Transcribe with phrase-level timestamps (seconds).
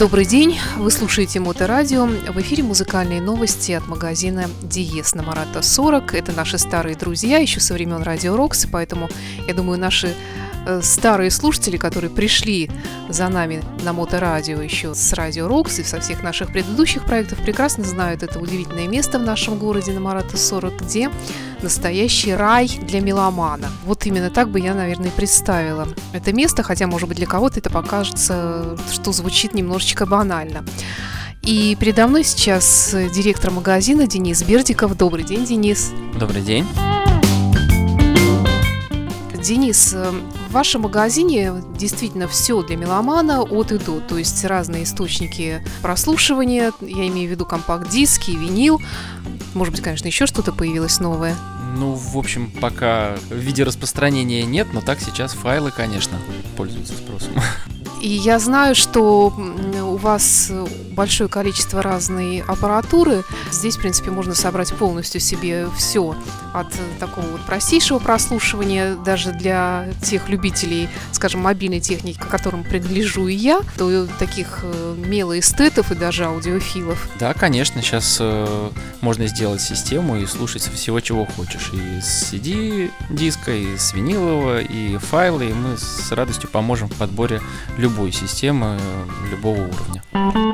[0.00, 2.06] Добрый день, вы слушаете Моторадио.
[2.06, 6.14] В эфире музыкальные новости от магазина Диес на Марата 40.
[6.14, 9.10] Это наши старые друзья еще со времен Радио Рокс, поэтому,
[9.46, 10.14] я думаю, наши
[10.82, 12.70] старые слушатели, которые пришли
[13.08, 17.84] за нами на Моторадио еще с Радио Рокс и со всех наших предыдущих проектов, прекрасно
[17.84, 21.10] знают это удивительное место в нашем городе на Марата 40, где
[21.62, 23.68] настоящий рай для меломана.
[23.84, 27.70] Вот именно так бы я, наверное, представила это место, хотя, может быть, для кого-то это
[27.70, 30.64] покажется, что звучит немножечко банально.
[31.42, 34.96] И передо мной сейчас директор магазина Денис Бердиков.
[34.96, 35.90] Добрый день, Денис.
[36.18, 36.66] Добрый день.
[39.42, 40.10] Денис, э,
[40.48, 46.72] в вашем магазине действительно все для меломана от и до, то есть разные источники прослушивания,
[46.80, 48.80] я имею в виду компакт-диски, винил,
[49.54, 51.34] может быть, конечно, еще что-то появилось новое.
[51.76, 56.18] Ну, в общем, пока в виде распространения нет, но так сейчас файлы, конечно,
[56.56, 57.32] пользуются спросом.
[58.02, 59.32] И я знаю, что
[60.00, 60.50] вас
[60.92, 63.24] большое количество разной аппаратуры.
[63.50, 66.16] Здесь, в принципе, можно собрать полностью себе все
[66.52, 73.28] от такого вот простейшего прослушивания, даже для тех любителей, скажем, мобильной техники, к которым принадлежу
[73.28, 77.08] и я, до таких э, мелоэстетов и даже аудиофилов.
[77.18, 78.70] Да, конечно, сейчас э,
[79.00, 81.70] можно сделать систему и слушать всего, чего хочешь.
[81.72, 87.40] И с CD-диска, и с винилового, и файлы, и мы с радостью поможем в подборе
[87.76, 88.78] любой системы
[89.30, 89.89] любого уровня.
[89.94, 90.49] Ja.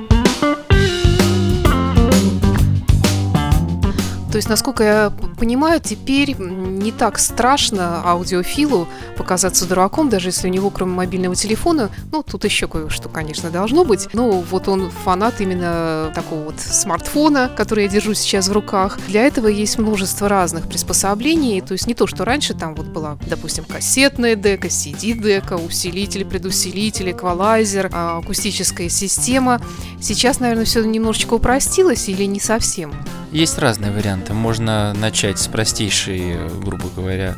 [4.37, 10.51] То есть, насколько я понимаю, теперь не так страшно аудиофилу показаться дураком, даже если у
[10.51, 14.13] него, кроме мобильного телефона, ну, тут еще кое-что, конечно, должно быть.
[14.13, 18.99] Но вот он фанат именно такого вот смартфона, который я держу сейчас в руках.
[19.09, 21.63] Для этого есть множество разных приспособлений.
[21.63, 27.13] То есть не то, что раньше там вот была, допустим, кассетная дека, CD-дека, усилители, предусилители,
[27.13, 29.63] эквалайзер, а, акустическая система.
[29.99, 32.93] Сейчас, наверное, все немножечко упростилось или не совсем?
[33.37, 34.33] Есть разные варианты.
[34.33, 37.37] Можно начать с простейшей, грубо говоря,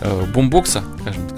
[0.00, 0.82] э, бумбокса,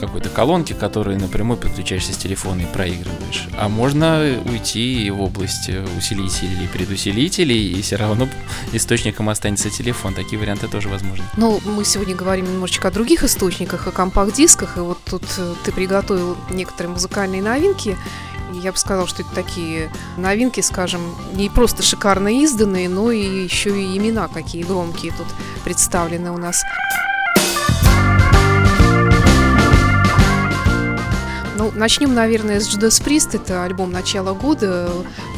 [0.01, 3.49] какой-то колонки, которую напрямую подключаешься с телефона и проигрываешь.
[3.59, 8.29] А можно уйти в область усилителей и предусилителей, и все равно
[8.73, 10.15] источником останется телефон.
[10.15, 11.25] Такие варианты тоже возможны.
[11.37, 15.73] Ну, мы сегодня говорим немножечко о других источниках, о компакт-дисках, и вот тут э, ты
[15.73, 17.97] приготовил некоторые музыкальные новинки.
[18.59, 23.71] Я бы сказала, что это такие новинки, скажем, не просто шикарно изданные, но и еще
[23.71, 25.27] и имена какие громкие тут
[25.65, 26.63] представлены у нас.
[31.59, 33.35] Ну, начнем, наверное, с Judas Priest.
[33.35, 34.89] Это альбом начала года,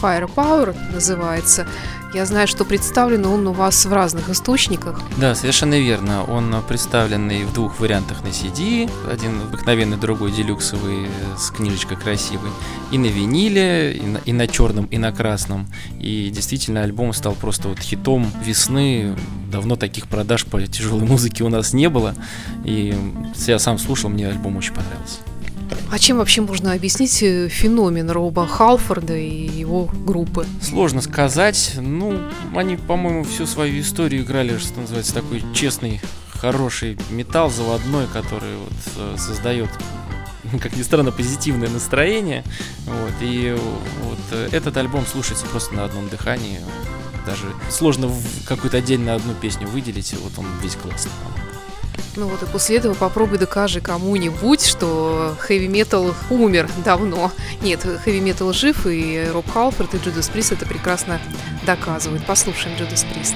[0.02, 1.66] Firepower называется.
[2.12, 5.00] Я знаю, что представлен он у вас в разных источниках.
[5.16, 6.24] Да, совершенно верно.
[6.24, 8.90] Он представленный в двух вариантах на CD.
[9.10, 11.08] Один обыкновенный, другой делюксовый
[11.38, 12.50] с книжечкой красивой.
[12.90, 15.68] И на виниле, и на, и на черном, и на красном.
[15.98, 19.16] И действительно альбом стал просто вот хитом весны.
[19.50, 22.14] Давно таких продаж по тяжелой музыке у нас не было.
[22.66, 22.94] И
[23.46, 25.20] я сам слушал, мне альбом очень понравился.
[25.90, 30.46] А чем вообще можно объяснить э, феномен Роба Халфорда и его группы?
[30.62, 31.72] Сложно сказать.
[31.76, 32.20] Ну,
[32.54, 38.72] они, по-моему, всю свою историю играли, что называется, такой честный, хороший металл заводной, который вот
[38.96, 39.68] э, создает
[40.62, 42.44] как ни странно, позитивное настроение.
[42.86, 43.56] Вот, и
[44.04, 46.60] вот э, этот альбом слушается просто на одном дыхании.
[47.26, 48.10] Даже сложно
[48.46, 51.12] какую-то отдельно одну песню выделить, вот он весь классный.
[52.16, 57.32] Ну вот и после этого попробуй докажи кому-нибудь, что хэви метал умер давно.
[57.62, 61.20] Нет, хэви метал жив, и Роб Халфорд и Джудас Прист это прекрасно
[61.64, 62.24] доказывают.
[62.26, 63.34] Послушаем Джудас Прист.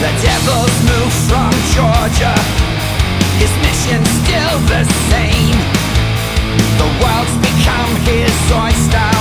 [0.00, 2.34] The devil's moved from Georgia
[3.40, 5.58] His mission still the same
[6.78, 9.17] The world's become his oyster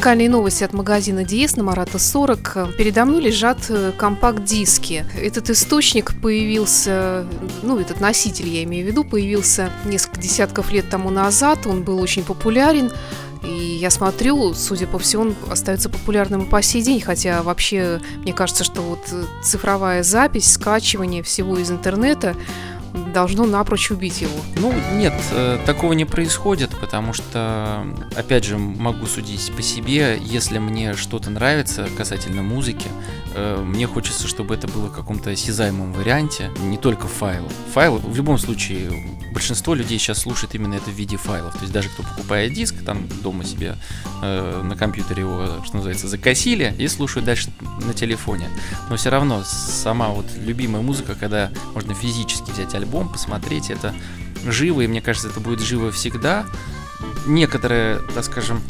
[0.00, 2.74] музыкальные новости от магазина Диес на Марата 40.
[2.78, 5.04] Передо мной лежат э, компакт-диски.
[5.14, 7.26] Этот источник появился,
[7.62, 11.66] ну, этот носитель, я имею в виду, появился несколько десятков лет тому назад.
[11.66, 12.90] Он был очень популярен.
[13.42, 18.00] И я смотрю, судя по всему, он остается популярным и по сей день, хотя вообще
[18.22, 22.34] мне кажется, что вот э, цифровая запись, скачивание всего из интернета
[23.12, 24.40] должно напрочь убить его.
[24.56, 27.84] Ну, нет, э, такого не происходит, потому что,
[28.16, 32.88] опять же, могу судить по себе, если мне что-то нравится касательно музыки,
[33.34, 37.48] э, мне хочется, чтобы это было в каком-то осязаемом варианте, не только файл.
[37.74, 38.90] Файл, в любом случае,
[39.32, 42.74] большинство людей сейчас слушает именно это в виде файлов, то есть даже кто покупает диск,
[42.84, 43.76] там дома себе
[44.22, 47.50] э, на компьютере его, что называется, закосили и слушают дальше
[47.84, 48.48] на телефоне.
[48.88, 53.94] Но все равно сама вот любимая музыка, когда можно физически взять альбом, посмотреть это
[54.44, 56.46] живо, и мне кажется, это будет живо всегда.
[57.26, 58.62] Некоторое, так скажем,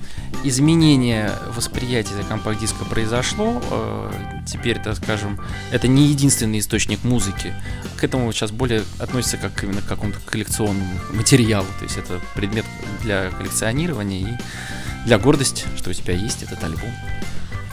[0.45, 3.63] изменение восприятия компакт-диска произошло.
[3.71, 4.11] Э,
[4.51, 5.39] Теперь, так скажем,
[5.71, 7.55] это не единственный источник музыки.
[7.97, 11.67] К этому сейчас более относится как именно к какому-то коллекционному материалу.
[11.79, 12.65] То есть это предмет
[13.03, 16.91] для коллекционирования и для гордости, что у тебя есть этот альбом.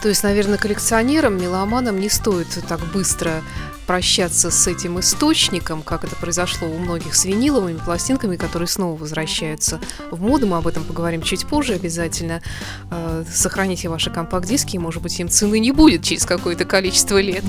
[0.02, 3.42] То есть, наверное, коллекционерам, меломанам не стоит так быстро
[3.86, 9.80] прощаться с этим источником, как это произошло у многих с виниловыми пластинками, которые снова возвращаются
[10.10, 10.46] в моду.
[10.46, 12.42] Мы об этом поговорим чуть позже обязательно.
[12.90, 17.42] Э, Сохраните ваши компакт-диски, и, может быть, им цены не будет через какое-то количество лет.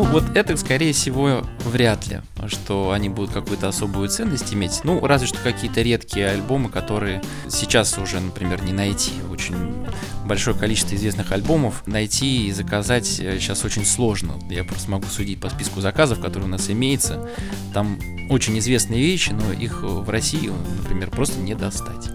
[0.00, 4.80] Ну, вот это, скорее всего, вряд ли, что они будут какую-то особую ценность иметь.
[4.82, 9.12] Ну, разве что какие-то редкие альбомы, которые сейчас уже, например, не найти.
[9.30, 9.86] Очень
[10.24, 14.40] большое количество известных альбомов найти и заказать сейчас очень сложно.
[14.48, 17.28] Я просто могу судить по списку заказов, который у нас имеется.
[17.74, 17.98] Там
[18.30, 22.08] очень известные вещи, но их в России, например, просто не достать.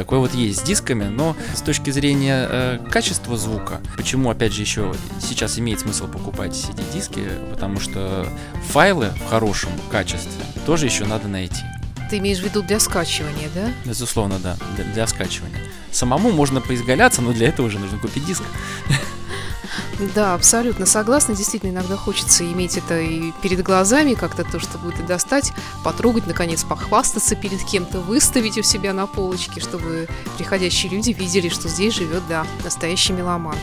[0.00, 4.62] Такое вот есть с дисками, но с точки зрения э, качества звука, почему, опять же,
[4.62, 8.26] еще сейчас имеет смысл покупать CD-диски, потому что
[8.68, 10.30] файлы в хорошем качестве
[10.64, 11.60] тоже еще надо найти.
[12.08, 13.68] Ты имеешь в виду для скачивания, да?
[13.84, 15.60] Безусловно, да, для, для скачивания.
[15.92, 18.42] Самому можно поизгаляться, но для этого уже нужно купить диск.
[20.14, 21.34] Да, абсолютно согласна.
[21.34, 25.52] Действительно, иногда хочется иметь это и перед глазами, как-то то, что будет и достать,
[25.84, 30.08] потрогать, наконец, похвастаться перед кем-то, выставить у себя на полочке, чтобы
[30.38, 33.56] приходящие люди видели, что здесь живет, да, настоящий меломан.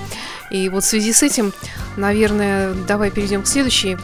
[0.51, 1.53] И вот в связи с этим,
[1.97, 3.97] наверное, давай перейдем к следующей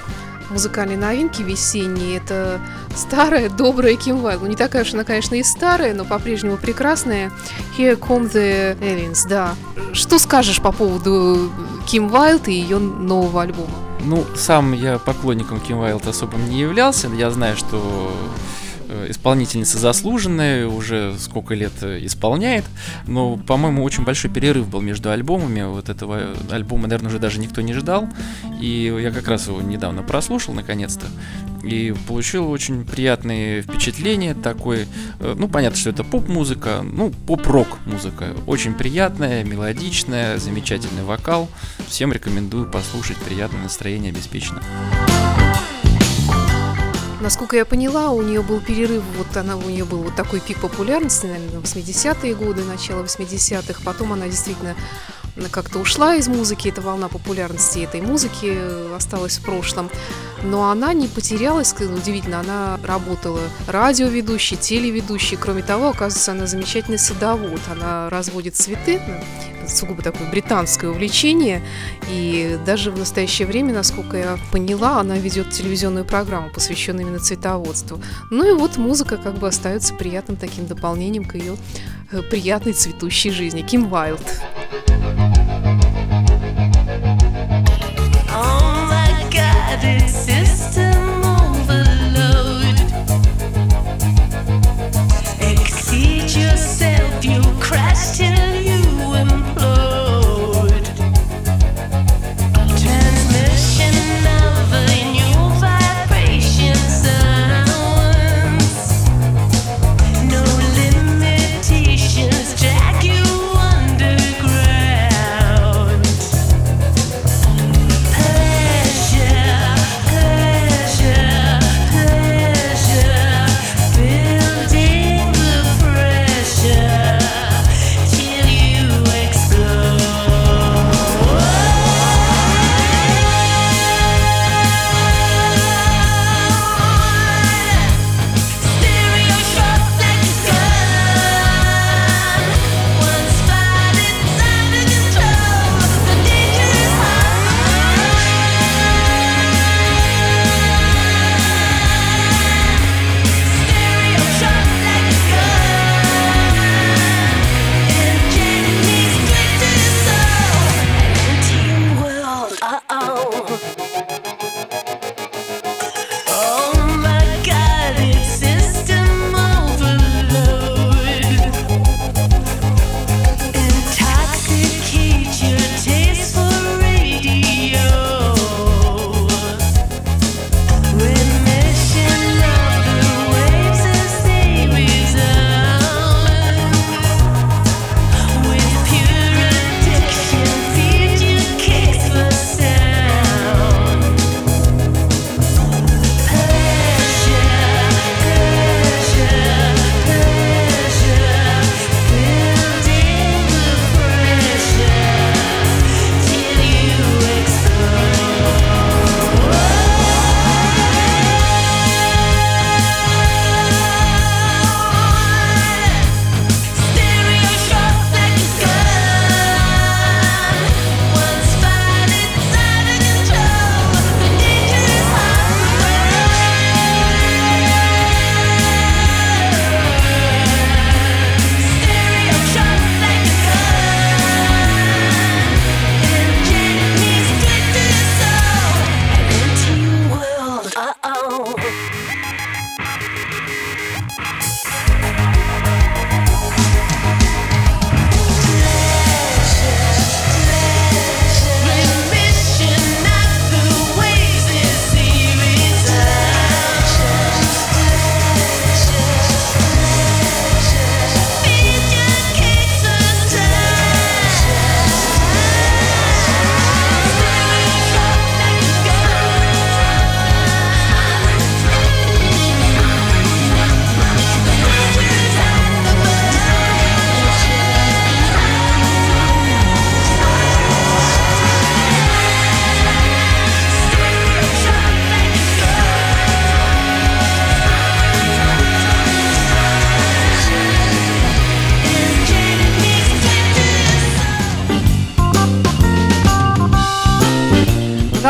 [0.53, 2.17] музыкальной новинки весенней.
[2.17, 2.61] Это
[2.95, 4.39] старая, добрая Ким Вайл.
[4.41, 7.31] Ну, не такая уж она, конечно, и старая, но по-прежнему прекрасная.
[7.77, 9.55] Here Come the Aliens, да.
[9.91, 11.51] Что скажешь по поводу
[11.85, 13.75] Ким Вайлд и ее нового альбома?
[14.05, 17.07] Ну, сам я поклонником Ким Вайлд особым не являлся.
[17.07, 18.13] Я знаю, что
[19.09, 22.65] исполнительница заслуженная, уже сколько лет э, исполняет,
[23.07, 27.61] но, по-моему, очень большой перерыв был между альбомами, вот этого альбома, наверное, уже даже никто
[27.61, 28.09] не ждал,
[28.59, 31.05] и я как раз его недавно прослушал, наконец-то,
[31.63, 34.87] и получил очень приятные впечатления, такой,
[35.19, 41.49] э, ну, понятно, что это поп-музыка, ну, поп-рок музыка, очень приятная, мелодичная, замечательный вокал,
[41.87, 44.61] всем рекомендую послушать, приятное настроение обеспечено.
[47.23, 50.59] Насколько я поняла, у нее был перерыв, вот она, у нее был вот такой пик
[50.59, 53.79] популярности, наверное, 80-е годы, начало 80-х.
[53.85, 54.75] Потом она действительно
[55.49, 59.89] как-то ушла из музыки, эта волна популярности этой музыки э, осталась в прошлом.
[60.43, 65.37] Но она не потерялась, удивительно, она работала радиоведущей, телеведущей.
[65.37, 67.61] Кроме того, оказывается, она замечательный садовод.
[67.71, 69.23] Она разводит цветы, ну,
[69.67, 71.61] сугубо такое британское увлечение.
[72.09, 78.01] И даже в настоящее время, насколько я поняла, она ведет телевизионную программу, посвященную именно цветоводству.
[78.31, 81.55] Ну и вот музыка как бы остается приятным таким дополнением к ее
[82.11, 83.61] э, приятной цветущей жизни.
[83.61, 84.21] Ким Вайлд.
[88.35, 90.92] Oh my God, it's system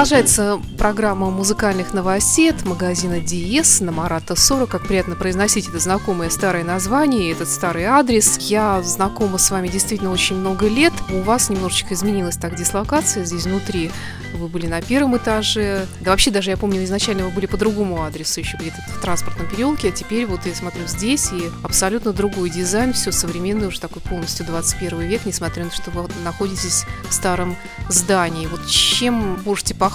[0.04, 4.70] Продолжается программа музыкальных новостей от магазина Диес на Марата 40.
[4.70, 8.38] Как приятно произносить это знакомое старое название, этот старый адрес.
[8.40, 10.92] Я знакома с вами действительно очень много лет.
[11.10, 13.92] У вас немножечко изменилась так дислокация здесь внутри.
[14.34, 15.86] Вы были на первом этаже.
[16.02, 19.48] Да вообще даже я помню, изначально вы были по другому адресу, еще где-то в транспортном
[19.48, 24.02] переулке, а теперь вот я смотрю здесь и абсолютно другой дизайн, все современное, уже такой
[24.02, 27.56] полностью 21 век, несмотря на то, что вы находитесь в старом
[27.90, 28.48] здании.
[28.48, 29.93] Вот чем можете похвастаться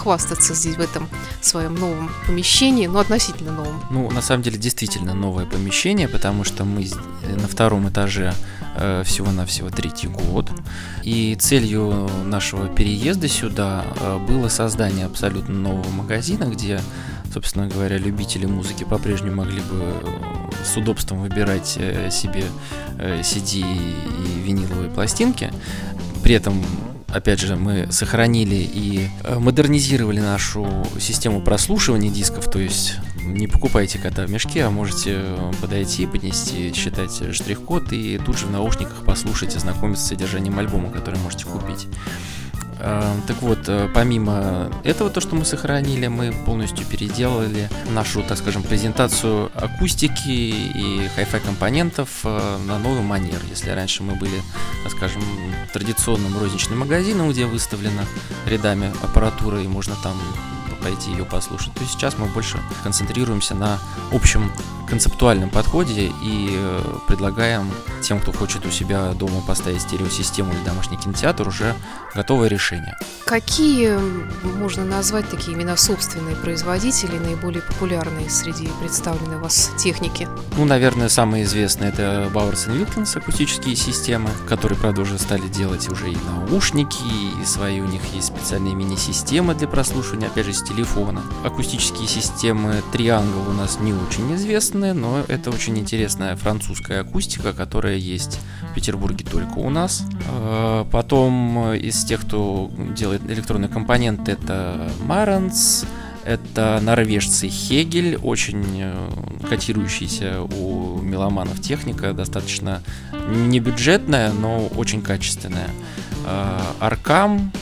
[0.55, 1.09] здесь в этом
[1.41, 3.83] своем новом помещении, ну относительно новом?
[3.91, 8.35] Ну, на самом деле, действительно новое помещение, потому что мы э, на втором этаже
[8.77, 10.51] э, всего-навсего третий год.
[11.03, 16.81] И целью нашего переезда сюда э, было создание абсолютно нового магазина, где
[17.33, 22.45] собственно говоря, любители музыки по-прежнему могли бы э, с удобством выбирать себе
[22.99, 25.53] CD и виниловые пластинки.
[26.23, 26.65] При этом
[27.09, 33.99] опять же, мы сохранили и э, модернизировали нашу систему прослушивания дисков, то есть не покупайте
[33.99, 39.05] кота в мешке, а можете э, подойти, поднести, считать штрих-код и тут же в наушниках
[39.05, 41.87] послушать, ознакомиться с содержанием альбома, который можете купить.
[42.81, 48.39] Э, Так вот, э, помимо этого, то, что мы сохранили, мы полностью переделали нашу, так
[48.39, 53.41] скажем, презентацию акустики и хай-фай компонентов э, на новый манер.
[53.51, 54.43] Если раньше мы были,
[54.85, 55.23] так скажем,
[55.73, 58.05] традиционным розничным магазином, где выставлена
[58.47, 60.17] рядами аппаратура и можно там
[60.83, 63.79] пойти ее послушать, то сейчас мы больше концентрируемся на
[64.13, 64.53] общем
[64.89, 67.71] концептуальном подходе и э, предлагаем
[68.03, 71.75] тем, кто хочет у себя дома поставить стереосистему или домашний кинотеатр, уже
[72.15, 72.97] готовое решение.
[73.27, 73.99] Какие
[74.59, 80.29] можно назвать такие именно собственные производители, наиболее популярные среди представленной у вас техники?
[80.57, 86.11] Ну, наверное, самые известные это Bowers Wilkins акустические системы, которые, правда, уже стали делать уже
[86.11, 87.03] и наушники,
[87.41, 91.23] и свои у них есть специальные мини-системы для прослушивания, опять же, с телефона.
[91.45, 97.97] Акустические системы Triangle у нас не очень известны, но это очень интересная французская акустика, которая
[97.97, 100.05] есть в Петербурге только у нас.
[100.31, 105.87] Э, Потом э, из тех, кто делает электронные компоненты, это Marantz,
[106.25, 109.09] это норвежцы Хегель, очень э,
[109.49, 112.83] котирующаяся у меломанов техника, достаточно
[113.31, 115.71] не бюджетная, но очень качественная.
[116.27, 117.53] Э, Аркам,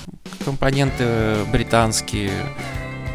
[0.45, 2.33] компоненты британские,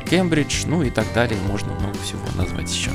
[0.09, 2.91] Кембридж, ну и так далее, можно много всего назвать еще.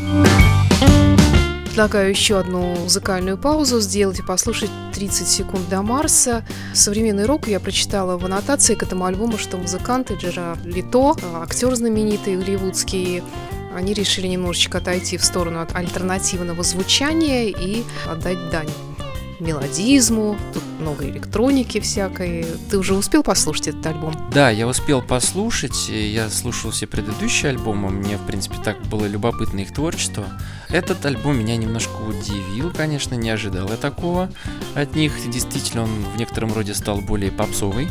[1.65, 6.43] Предлагаю еще одну музыкальную паузу сделать и послушать 30 секунд до Марса.
[6.73, 12.37] Современный рок я прочитала в аннотации к этому альбому, что музыканты Джера Лито, актер знаменитый
[12.37, 13.23] голливудский,
[13.75, 18.71] они решили немножечко отойти в сторону от альтернативного звучания и отдать дань
[19.41, 22.47] мелодизму, тут много электроники всякой.
[22.71, 24.15] Ты уже успел послушать этот альбом?
[24.33, 29.61] Да, я успел послушать, я слушал все предыдущие альбомы, мне, в принципе, так было любопытно
[29.61, 30.27] их творчество.
[30.69, 34.31] Этот альбом меня немножко удивил, конечно, не ожидал я такого
[34.75, 35.13] от них.
[35.31, 37.89] Действительно, он в некотором роде стал более попсовый.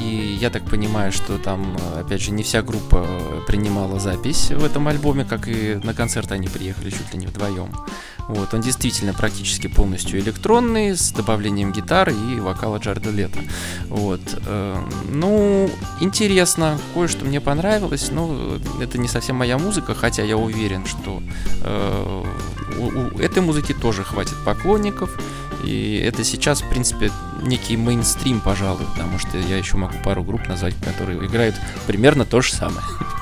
[0.00, 4.50] И я так понимаю, что там, э, опять же, не вся группа э, принимала запись
[4.50, 7.70] в этом альбоме, как и на концерт они приехали чуть ли не вдвоем.
[8.28, 13.40] Вот, он действительно практически полностью электронный, с добавлением гитары и вокала Джарда Лето.
[13.88, 14.20] Вот.
[14.46, 14.76] э,
[15.10, 21.22] Ну, интересно, кое-что мне понравилось, но это не совсем моя музыка, хотя я уверен, что
[22.78, 25.10] у этой музыки тоже хватит поклонников.
[25.64, 27.10] И это сейчас, в принципе,
[27.42, 31.54] некий мейнстрим, пожалуй, потому что я еще могу пару групп назвать, которые играют
[31.86, 32.84] примерно то же самое.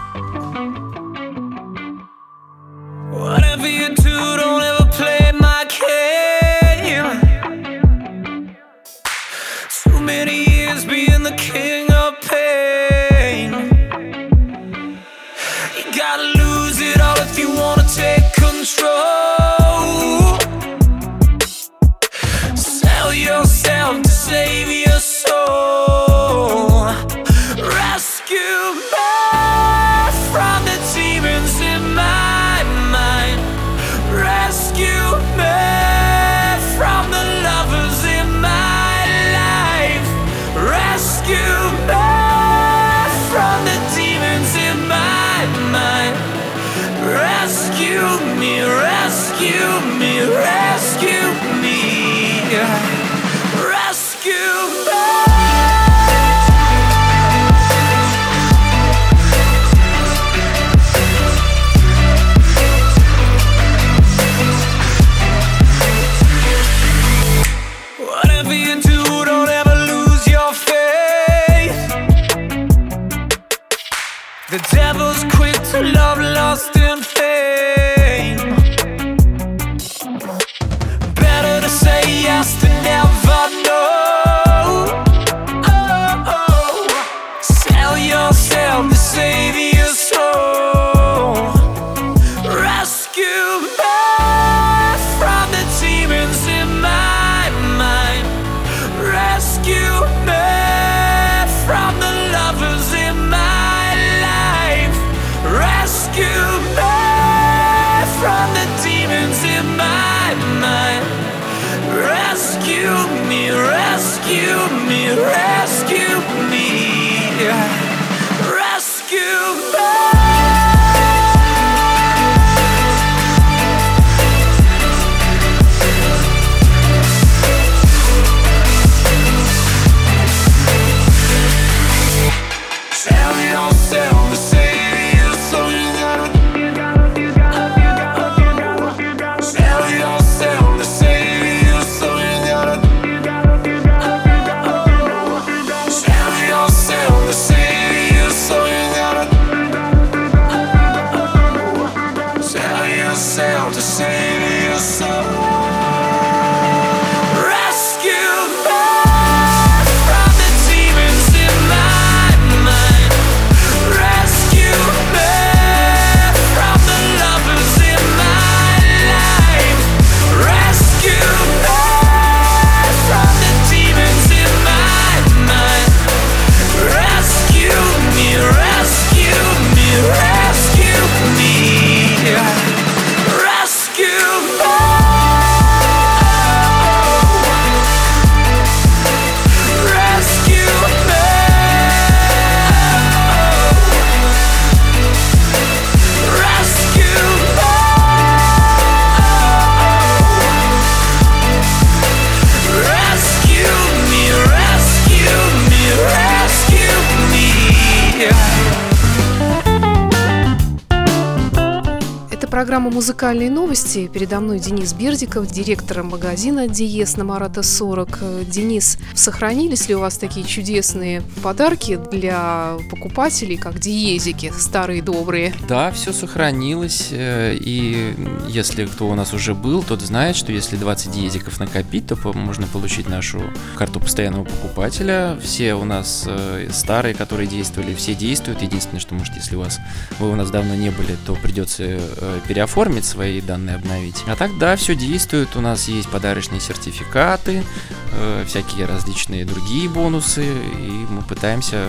[212.78, 214.06] программа «Музыкальные новости».
[214.06, 218.18] Передо мной Денис Бердиков, директор магазина «Диез» на Марата 40.
[218.20, 225.52] Э, Денис, сохранились ли у вас такие чудесные подарки для покупателей, как диезики, старые добрые?
[225.68, 228.14] Да, все сохранилось, э, и
[228.46, 232.68] если кто у нас уже был, тот знает, что если 20 диезиков накопить, то можно
[232.68, 233.42] получить нашу
[233.74, 235.36] карту постоянного покупателя.
[235.42, 238.62] Все у нас э, старые, которые действовали, все действуют.
[238.62, 239.80] Единственное, что, может, если у вас
[240.20, 242.38] вы у нас давно не были, то придется э,
[242.68, 244.24] переоформить свои данные, обновить.
[244.26, 245.56] А так, да, все действует.
[245.56, 247.64] У нас есть подарочные сертификаты,
[248.12, 251.86] э, всякие различные другие бонусы, и мы пытаемся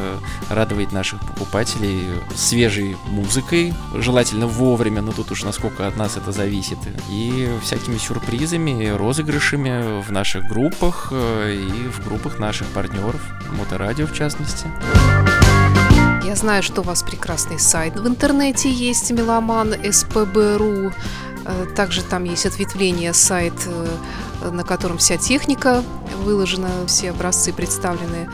[0.49, 2.01] радовать наших покупателей
[2.35, 6.77] свежей музыкой, желательно вовремя, но тут уж насколько от нас это зависит,
[7.09, 14.13] и всякими сюрпризами, розыгрышами в наших группах э, и в группах наших партнеров, Моторадио в
[14.13, 14.67] частности.
[16.23, 20.91] Я знаю, что у вас прекрасный сайт в интернете есть, Меломан СПБ.ру.
[21.45, 25.83] Э, Также там есть ответвление сайт, э, на котором вся техника
[26.23, 28.29] выложена, все образцы представлены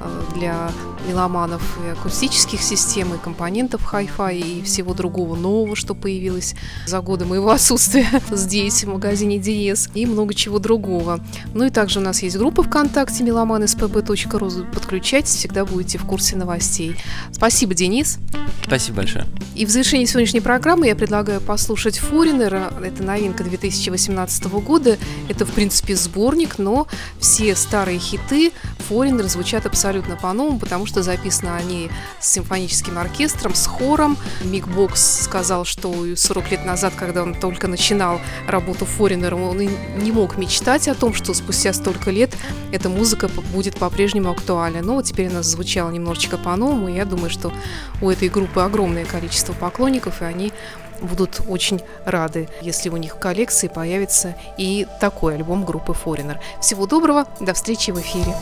[0.00, 0.70] э, для
[1.06, 6.54] меломанов и акустических систем, и компонентов Hi-Fi, и всего другого нового, что появилось
[6.86, 11.20] за годы моего отсутствия здесь, в магазине Диез, и много чего другого.
[11.54, 14.50] Ну и также у нас есть группа ВКонтакте меломан.спб.ру.
[14.72, 16.96] Подключайтесь, всегда будете в курсе новостей.
[17.32, 18.18] Спасибо, Денис.
[18.64, 19.26] Спасибо большое.
[19.54, 22.72] И в завершении сегодняшней программы я предлагаю послушать Форинера.
[22.84, 24.98] Это новинка 2018 года.
[25.28, 26.86] Это, в принципе, сборник, но
[27.18, 28.52] все старые хиты
[28.88, 34.16] Форинер звучат абсолютно по-новому, потому что записаны они с симфоническим оркестром, с хором.
[34.42, 39.68] Мик Бокс сказал, что 40 лет назад, когда он только начинал работу Форинером, он и
[39.98, 42.36] не мог мечтать о том, что спустя столько лет
[42.72, 44.80] эта музыка будет по-прежнему актуальна.
[44.82, 47.52] Но вот теперь она звучала немножечко по-новому, и я думаю, что
[48.00, 50.52] у этой группы огромное количество поклонников, и они
[51.00, 56.38] будут очень рады, если у них в коллекции появится и такой альбом группы Foreigner.
[56.60, 58.34] Всего доброго, до встречи в эфире.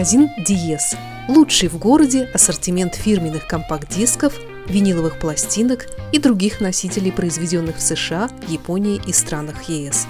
[0.00, 0.96] Магазин Диез.
[1.28, 4.32] Лучший в городе ассортимент фирменных компакт-дисков,
[4.66, 10.06] виниловых пластинок и других носителей, произведенных в США, Японии и странах ЕС.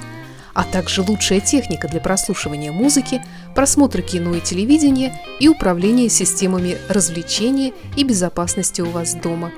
[0.54, 3.20] А также лучшая техника для прослушивания музыки,
[3.56, 9.50] просмотра кино и телевидения и управления системами развлечения и безопасности у вас дома.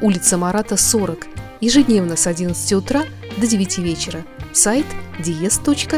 [0.00, 1.26] Улица Марата, 40.
[1.60, 3.02] Ежедневно с 11 утра
[3.36, 4.24] до 9 вечера.
[4.54, 4.86] Сайт
[5.18, 5.94] dies.spb.ru